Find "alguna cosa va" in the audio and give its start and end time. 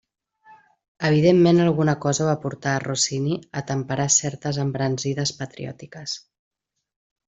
1.65-2.35